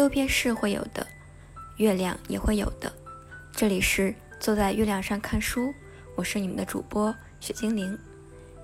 [0.00, 1.06] 右边是会有的，
[1.76, 2.90] 月亮也会有的。
[3.52, 5.74] 这里是坐在月亮上看书，
[6.16, 7.98] 我是你们的主播雪精灵。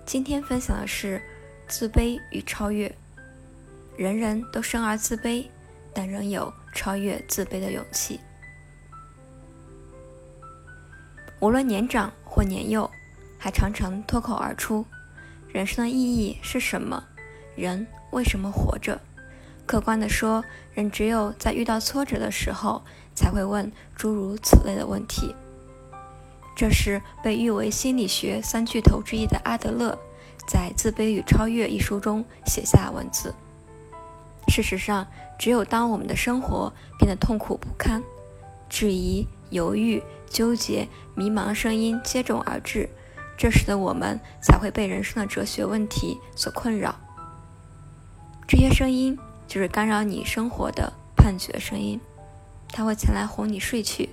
[0.07, 1.21] 今天分享的是
[1.69, 2.91] 自卑与超越。
[3.99, 5.47] 人人都生而自卑，
[5.93, 8.19] 但仍有超越自卑的勇气。
[11.41, 12.91] 无论年长或年幼，
[13.37, 14.87] 还常常脱口而出
[15.53, 17.05] ：“人生的意义是什么？
[17.55, 18.99] 人为什么活着？”
[19.67, 22.83] 客观地说，人只有在遇到挫折的时候，
[23.15, 25.35] 才会问诸如此类的问题。
[26.55, 29.99] 这是被誉为心理学三巨头之一的阿德勒
[30.49, 33.35] 在《自卑与超越》一书中写下文字。
[34.49, 35.07] 事实上，
[35.39, 38.03] 只有当我们的生活变得痛苦不堪，
[38.71, 42.89] 质疑、犹豫、纠结、迷茫声音接踵而至，
[43.37, 46.95] 这时的我们才会被人生的哲学问题所困扰。
[48.47, 49.19] 这些声音。
[49.47, 52.01] 就是干扰你生活的判决声音，
[52.69, 54.09] 它会前来哄你睡去，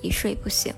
[0.00, 0.74] 一睡不醒。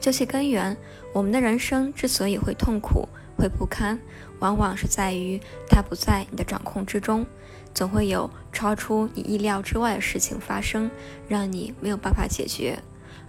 [0.00, 0.76] 究其根源，
[1.12, 3.98] 我们的人生之所以会痛苦、会不堪，
[4.38, 7.26] 往往是在于它不在你的掌控之中，
[7.74, 10.88] 总会有超出你意料之外的事情发生，
[11.26, 12.78] 让你没有办法解决，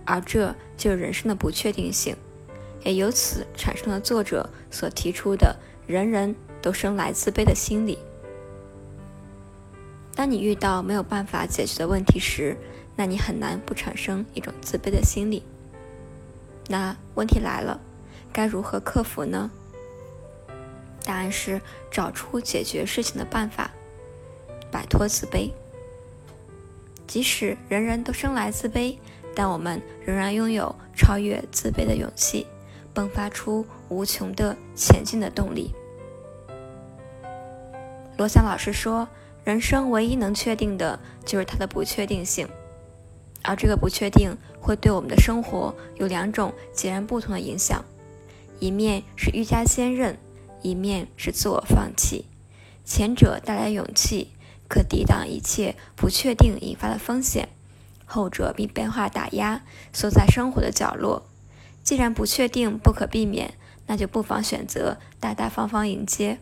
[0.06, 2.16] 而这就是人生的不确定性，
[2.84, 7.97] 也由此产生了作者所提出的“人人都生来自卑”的心理。
[10.18, 12.58] 当你遇到没有办法解决的问题时，
[12.96, 15.44] 那你很难不产生一种自卑的心理。
[16.68, 17.80] 那问题来了，
[18.34, 19.52] 该如何克服呢？
[21.06, 23.70] 答案是找出解决事情的办法，
[24.72, 25.52] 摆脱自卑。
[27.06, 28.98] 即使人人都生来自卑，
[29.36, 32.48] 但我们仍然拥有超越自卑的勇气，
[32.92, 35.76] 迸发出无穷的前进的动力。
[38.18, 39.08] 罗翔老师说。
[39.48, 42.50] 人生唯一能确定的就是它的不确定性，
[43.44, 47.85] 而这个不确定会对我们的生活有两种截然不同的影响：
[48.59, 50.18] 一面是愈加坚韧，
[50.62, 52.25] 一面是自我放弃。
[52.84, 54.34] 前者带来勇气，
[54.68, 57.46] 可抵挡一切不确定引发的风险；
[58.03, 59.62] 后者被变化打压，
[59.94, 61.25] 缩在生活的角落。
[61.85, 63.53] 既然不确定不可避免，
[63.85, 66.40] 那就不妨选择大大方方迎接。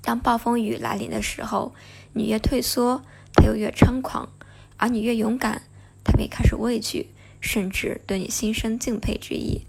[0.00, 1.74] 当暴风雨来临的时候，
[2.12, 3.02] 你越退缩，
[3.34, 4.28] 他又越猖狂；
[4.76, 5.62] 而你越勇敢，
[6.04, 7.10] 他便开始畏惧，
[7.40, 9.62] 甚至对你心生敬佩之意。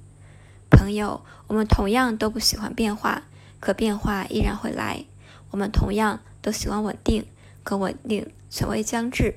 [0.70, 3.24] 朋友，我们同样都不喜欢变化，
[3.60, 5.06] 可变化依然会来；
[5.52, 7.26] 我们同样都喜欢稳定，
[7.64, 9.36] 可稳定从未将至。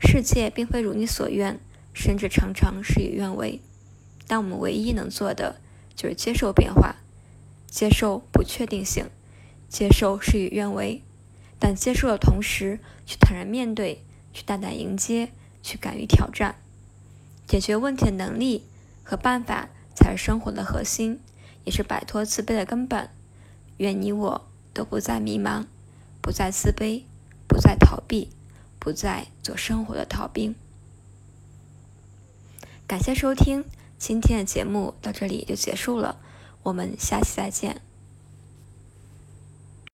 [0.00, 1.58] 世界并非如你所愿，
[1.92, 3.60] 甚至常常事与愿违。
[4.28, 5.60] 但我们唯一能做的，
[5.96, 6.96] 就是接受变化，
[7.66, 9.06] 接受不确定性。
[9.68, 11.02] 接受事与愿违，
[11.58, 14.02] 但接受的同时，去坦然面对，
[14.32, 16.56] 去大胆迎接，去敢于挑战。
[17.46, 18.64] 解决问题的能力
[19.02, 21.20] 和办法，才是生活的核心，
[21.64, 23.10] 也是摆脱自卑的根本。
[23.78, 25.64] 愿你我都不再迷茫，
[26.20, 27.04] 不再自卑，
[27.46, 28.30] 不再逃避，
[28.78, 30.54] 不再做生活的逃兵。
[32.86, 33.64] 感谢收听，
[33.98, 36.18] 今天的节目到这里就结束了，
[36.62, 37.87] 我们下期再见。